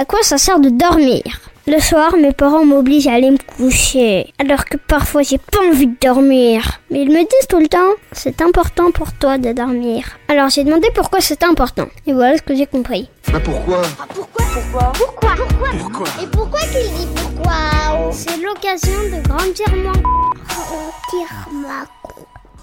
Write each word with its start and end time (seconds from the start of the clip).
À 0.00 0.06
quoi 0.06 0.22
ça 0.22 0.38
sert 0.38 0.60
de 0.60 0.70
dormir? 0.70 1.22
Le 1.66 1.78
soir, 1.78 2.16
mes 2.16 2.32
parents 2.32 2.64
m'obligent 2.64 3.08
à 3.08 3.12
aller 3.12 3.30
me 3.30 3.36
coucher, 3.36 4.32
alors 4.38 4.64
que 4.64 4.78
parfois 4.78 5.20
j'ai 5.20 5.36
pas 5.36 5.58
envie 5.70 5.88
de 5.88 5.96
dormir. 6.00 6.80
Mais 6.90 7.02
ils 7.02 7.10
me 7.10 7.18
disent 7.18 7.48
tout 7.50 7.58
le 7.58 7.68
temps, 7.68 7.92
c'est 8.10 8.40
important 8.40 8.92
pour 8.92 9.12
toi 9.12 9.36
de 9.36 9.52
dormir. 9.52 10.06
Alors 10.28 10.48
j'ai 10.48 10.64
demandé 10.64 10.88
pourquoi 10.94 11.20
c'était 11.20 11.44
important. 11.44 11.86
Et 12.06 12.14
voilà 12.14 12.38
ce 12.38 12.42
que 12.42 12.54
j'ai 12.56 12.64
compris. 12.64 13.10
Bah 13.30 13.40
pourquoi? 13.44 13.82
Pourquoi? 14.14 14.46
Pourquoi? 14.54 14.92
Pourquoi? 14.94 15.30
Pourquoi? 15.36 15.68
Pourquoi? 15.78 16.06
Et 16.22 16.26
pourquoi 16.28 16.60
qu'il 16.60 16.94
dit 16.94 17.08
pourquoi? 17.14 18.10
C'est 18.10 18.38
l'occasion 18.38 19.00
de 19.12 19.28
grandir 19.28 19.68
mon... 19.84 19.92
Grandir 20.48 21.28
ma 21.52 21.99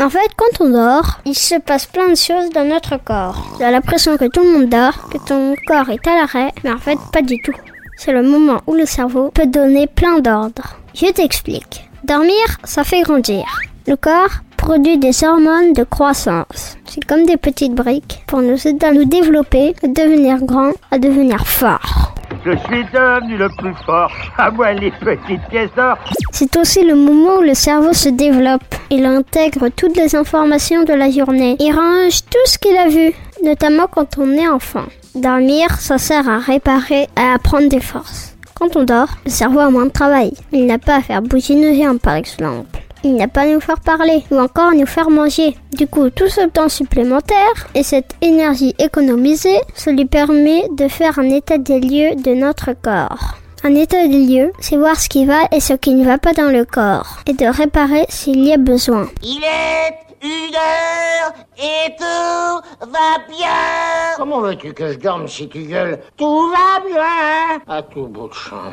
En 0.00 0.10
fait, 0.10 0.30
quand 0.36 0.64
on 0.64 0.70
dort, 0.70 1.18
il 1.24 1.34
se 1.34 1.56
passe 1.56 1.86
plein 1.86 2.08
de 2.08 2.14
choses 2.14 2.50
dans 2.54 2.64
notre 2.64 3.02
corps. 3.02 3.44
Tu 3.56 3.64
as 3.64 3.72
l'impression 3.72 4.16
que 4.16 4.26
tout 4.26 4.44
le 4.44 4.52
monde 4.52 4.68
dort, 4.68 5.08
que 5.10 5.18
ton 5.18 5.56
corps 5.66 5.90
est 5.90 6.06
à 6.06 6.14
l'arrêt, 6.14 6.52
mais 6.62 6.70
en 6.70 6.78
fait, 6.78 6.98
pas 7.12 7.20
du 7.20 7.42
tout. 7.42 7.54
C'est 7.96 8.12
le 8.12 8.22
moment 8.22 8.60
où 8.68 8.74
le 8.74 8.86
cerveau 8.86 9.32
peut 9.34 9.46
donner 9.46 9.88
plein 9.88 10.20
d'ordres. 10.20 10.76
Je 10.94 11.06
t'explique. 11.10 11.90
Dormir, 12.04 12.44
ça 12.62 12.84
fait 12.84 13.02
grandir. 13.02 13.44
Le 13.88 13.96
corps 13.96 14.30
produit 14.56 14.98
des 14.98 15.24
hormones 15.24 15.72
de 15.72 15.82
croissance. 15.82 16.76
C'est 16.84 17.04
comme 17.04 17.26
des 17.26 17.36
petites 17.36 17.74
briques 17.74 18.22
pour 18.28 18.40
nous 18.40 18.68
aider 18.68 18.86
à 18.86 18.92
nous 18.92 19.04
développer, 19.04 19.74
à 19.82 19.88
devenir 19.88 20.38
grand, 20.42 20.72
à 20.92 20.98
devenir 20.98 21.44
fort. 21.44 22.14
Je 22.44 22.52
suis 22.52 22.84
devenu 22.92 23.36
le 23.36 23.48
plus 23.58 23.74
fort. 23.84 24.12
À 24.36 24.50
moi 24.52 24.72
les 24.74 24.92
petites 24.92 25.44
pièces 25.50 25.70
d'or. 25.76 25.96
C'est 26.30 26.56
aussi 26.56 26.84
le 26.84 26.94
moment 26.94 27.38
où 27.38 27.42
le 27.42 27.54
cerveau 27.54 27.92
se 27.92 28.10
développe. 28.10 28.74
Il 28.90 29.04
intègre 29.04 29.68
toutes 29.68 29.98
les 29.98 30.16
informations 30.16 30.82
de 30.82 30.94
la 30.94 31.10
journée. 31.10 31.56
Il 31.60 31.72
range 31.74 32.22
tout 32.30 32.46
ce 32.46 32.58
qu'il 32.58 32.76
a 32.76 32.88
vu, 32.88 33.12
notamment 33.44 33.86
quand 33.86 34.16
on 34.16 34.32
est 34.32 34.48
enfant. 34.48 34.86
Dormir, 35.14 35.78
ça 35.78 35.98
sert 35.98 36.26
à 36.26 36.38
réparer, 36.38 37.06
à 37.14 37.34
apprendre 37.34 37.68
des 37.68 37.80
forces. 37.80 38.34
Quand 38.54 38.76
on 38.76 38.84
dort, 38.84 39.10
le 39.26 39.30
cerveau 39.30 39.60
a 39.60 39.70
moins 39.70 39.86
de 39.86 39.90
travail. 39.90 40.32
Il 40.52 40.64
n'a 40.64 40.78
pas 40.78 40.96
à 40.96 41.02
faire 41.02 41.20
bouger 41.20 41.54
nos 41.54 41.74
jambes, 41.74 41.98
par 41.98 42.14
exemple. 42.14 42.80
Il 43.04 43.14
n'a 43.14 43.28
pas 43.28 43.42
à 43.42 43.46
nous 43.46 43.60
faire 43.60 43.78
parler 43.78 44.24
ou 44.30 44.38
encore 44.38 44.70
à 44.70 44.74
nous 44.74 44.86
faire 44.86 45.10
manger. 45.10 45.54
Du 45.76 45.86
coup, 45.86 46.10
tout 46.10 46.28
ce 46.28 46.46
temps 46.48 46.68
supplémentaire 46.68 47.68
et 47.74 47.82
cette 47.82 48.14
énergie 48.22 48.74
économisée, 48.78 49.60
ça 49.74 49.92
lui 49.92 50.06
permet 50.06 50.64
de 50.76 50.88
faire 50.88 51.18
un 51.18 51.28
état 51.28 51.58
des 51.58 51.78
lieux 51.78 52.16
de 52.16 52.34
notre 52.34 52.72
corps. 52.72 53.37
Un 53.64 53.74
état 53.74 54.06
des 54.06 54.24
lieux, 54.24 54.52
c'est 54.60 54.76
voir 54.76 55.00
ce 55.00 55.08
qui 55.08 55.24
va 55.24 55.40
et 55.50 55.60
ce 55.60 55.72
qui 55.72 55.94
ne 55.94 56.04
va 56.04 56.16
pas 56.18 56.32
dans 56.32 56.50
le 56.50 56.64
corps 56.64 57.18
et 57.26 57.32
de 57.32 57.46
réparer 57.46 58.06
s'il 58.08 58.44
y 58.44 58.52
a 58.52 58.56
besoin. 58.56 59.08
Il 59.22 59.42
est 59.42 59.98
une 60.22 60.54
heure 60.54 61.32
et 61.58 61.90
tout 61.98 62.86
va 62.86 63.18
bien. 63.28 64.16
Comment 64.16 64.40
veux-tu 64.40 64.72
que 64.72 64.92
je 64.92 64.98
dorme 64.98 65.26
si 65.26 65.48
tu 65.48 65.62
gueules? 65.62 65.98
Tout 66.16 66.48
va 66.50 66.80
bien 66.86 67.60
À 67.66 67.82
tout 67.82 68.06
bout 68.06 68.28
de 68.28 68.34
champ. 68.34 68.72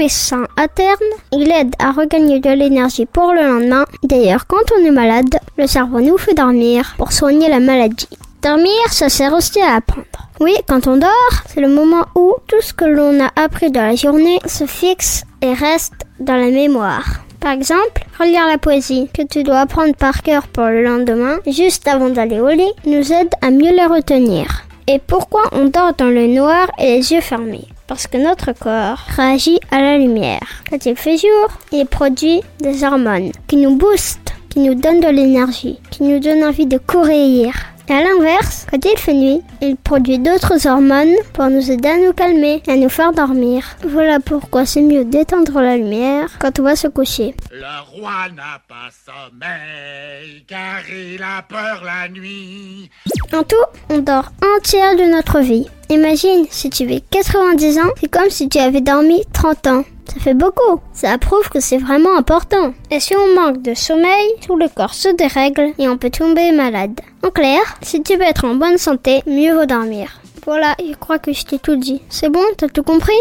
Est 0.00 0.08
sain 0.08 0.44
à 0.56 0.68
terme, 0.68 0.96
il 1.32 1.50
aide 1.50 1.74
à 1.78 1.92
regagner 1.92 2.40
de 2.40 2.50
l'énergie 2.50 3.06
pour 3.06 3.32
le 3.32 3.42
lendemain. 3.42 3.84
D'ailleurs, 4.02 4.46
quand 4.46 4.62
on 4.78 4.84
est 4.84 4.90
malade, 4.90 5.36
le 5.56 5.66
cerveau 5.66 6.00
nous 6.00 6.18
fait 6.18 6.34
dormir 6.34 6.94
pour 6.98 7.12
soigner 7.12 7.48
la 7.48 7.60
maladie. 7.60 8.08
Dormir, 8.42 8.70
ça 8.90 9.08
sert 9.08 9.32
aussi 9.32 9.60
à 9.60 9.76
apprendre. 9.76 10.21
Oui, 10.40 10.54
quand 10.66 10.86
on 10.86 10.96
dort, 10.96 11.32
c'est 11.46 11.60
le 11.60 11.68
moment 11.68 12.06
où 12.14 12.34
tout 12.48 12.60
ce 12.60 12.72
que 12.72 12.84
l'on 12.84 13.20
a 13.22 13.30
appris 13.36 13.70
dans 13.70 13.82
la 13.82 13.94
journée 13.94 14.38
se 14.46 14.66
fixe 14.66 15.24
et 15.40 15.52
reste 15.52 16.06
dans 16.20 16.36
la 16.36 16.50
mémoire. 16.50 17.22
Par 17.40 17.52
exemple, 17.52 18.04
relire 18.18 18.46
la 18.46 18.58
poésie 18.58 19.08
que 19.12 19.22
tu 19.22 19.42
dois 19.42 19.60
apprendre 19.60 19.94
par 19.94 20.22
cœur 20.22 20.46
pour 20.46 20.64
le 20.64 20.84
lendemain, 20.84 21.38
juste 21.46 21.88
avant 21.88 22.08
d'aller 22.08 22.40
au 22.40 22.48
lit, 22.48 22.72
nous 22.86 23.12
aide 23.12 23.32
à 23.40 23.50
mieux 23.50 23.74
la 23.74 23.88
retenir. 23.88 24.62
Et 24.86 24.98
pourquoi 24.98 25.42
on 25.52 25.66
dort 25.66 25.94
dans 25.96 26.08
le 26.08 26.26
noir 26.26 26.70
et 26.78 26.96
les 26.96 27.12
yeux 27.12 27.20
fermés? 27.20 27.68
Parce 27.86 28.06
que 28.06 28.16
notre 28.16 28.52
corps 28.52 29.04
réagit 29.16 29.58
à 29.70 29.80
la 29.80 29.98
lumière. 29.98 30.62
Quand 30.70 30.86
il 30.86 30.96
fait 30.96 31.16
jour, 31.16 31.48
il 31.72 31.86
produit 31.86 32.40
des 32.60 32.84
hormones 32.84 33.32
qui 33.48 33.56
nous 33.56 33.76
boostent, 33.76 34.32
qui 34.48 34.60
nous 34.60 34.74
donnent 34.74 35.00
de 35.00 35.08
l'énergie, 35.08 35.78
qui 35.90 36.02
nous 36.04 36.18
donnent 36.20 36.44
envie 36.44 36.66
de 36.66 36.78
courir. 36.78 37.52
Et 37.88 37.92
à 37.92 38.02
l'inverse, 38.02 38.66
quand 38.70 38.84
il 38.84 38.96
fait 38.96 39.12
nuit, 39.12 39.40
il 39.60 39.76
produit 39.76 40.18
d'autres 40.18 40.66
hormones 40.66 41.14
pour 41.32 41.48
nous 41.50 41.70
aider 41.70 41.88
à 41.88 41.98
nous 41.98 42.12
calmer 42.12 42.62
et 42.66 42.70
à 42.70 42.76
nous 42.76 42.88
faire 42.88 43.12
dormir. 43.12 43.64
Voilà 43.84 44.20
pourquoi 44.20 44.64
c'est 44.66 44.82
mieux 44.82 45.04
d'éteindre 45.04 45.60
la 45.60 45.76
lumière 45.76 46.28
quand 46.38 46.60
on 46.60 46.62
va 46.62 46.76
se 46.76 46.88
coucher. 46.88 47.34
Le 47.50 48.00
roi 48.00 48.28
n'a 48.34 48.60
pas 48.68 48.90
sommeil, 49.04 50.44
car 50.46 50.88
il 50.88 51.22
a 51.22 51.42
peur 51.42 51.82
la 51.84 52.08
nuit. 52.08 52.90
En 53.32 53.42
tout, 53.42 53.56
on 53.90 53.98
dort 53.98 54.30
un 54.42 54.60
tiers 54.62 54.96
de 54.96 55.10
notre 55.10 55.40
vie. 55.40 55.66
Imagine, 55.90 56.46
si 56.50 56.70
tu 56.70 56.86
vis 56.86 57.02
90 57.10 57.78
ans, 57.78 57.90
c'est 58.00 58.08
comme 58.08 58.30
si 58.30 58.48
tu 58.48 58.58
avais 58.58 58.80
dormi 58.80 59.22
30 59.32 59.66
ans. 59.66 59.84
Ça 60.06 60.20
fait 60.20 60.34
beaucoup. 60.34 60.80
Ça 60.92 61.16
prouve 61.18 61.48
que 61.48 61.60
c'est 61.60 61.78
vraiment 61.78 62.16
important. 62.16 62.74
Et 62.90 63.00
si 63.00 63.14
on 63.16 63.34
manque 63.34 63.62
de 63.62 63.74
sommeil, 63.74 64.32
tout 64.46 64.56
le 64.56 64.68
corps 64.68 64.94
se 64.94 65.08
dérègle 65.08 65.72
et 65.78 65.88
on 65.88 65.96
peut 65.96 66.10
tomber 66.10 66.52
malade. 66.52 67.00
En 67.24 67.30
clair, 67.30 67.60
si 67.82 68.02
tu 68.02 68.16
veux 68.16 68.22
être 68.22 68.44
en 68.44 68.54
bonne 68.54 68.78
santé, 68.78 69.22
mieux 69.26 69.54
vaut 69.54 69.66
dormir. 69.66 70.20
Voilà, 70.44 70.74
je 70.84 70.94
crois 70.94 71.18
que 71.18 71.32
je 71.32 71.44
t'ai 71.44 71.58
tout 71.58 71.76
dit. 71.76 72.02
C'est 72.08 72.28
bon, 72.28 72.42
t'as 72.58 72.68
tout 72.68 72.82
compris? 72.82 73.12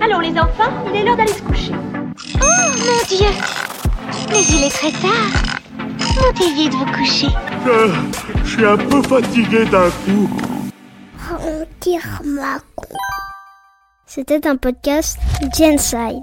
Allons 0.00 0.18
les 0.18 0.32
enfants, 0.32 0.72
il 0.92 1.00
est 1.00 1.04
l'heure 1.04 1.16
d'aller 1.16 1.32
se 1.32 1.42
coucher. 1.42 1.72
Oh 2.34 2.70
mon 2.78 3.16
Dieu 3.16 3.26
Mais 4.30 4.42
il 4.42 4.64
est 4.64 4.70
très 4.70 4.90
tard. 4.90 5.54
Montez 6.16 6.52
vite 6.54 6.74
vous 6.74 6.86
coucher. 6.86 7.28
Euh, 7.66 7.92
je 8.44 8.50
suis 8.50 8.66
un 8.66 8.76
peu 8.76 9.02
fatigué 9.02 9.64
d'un 9.66 9.88
coup. 10.04 10.28
Grandir 11.16 12.02
ma 12.24 12.58
C'était 14.06 14.46
un 14.46 14.56
podcast 14.56 15.18
Genside. 15.56 16.22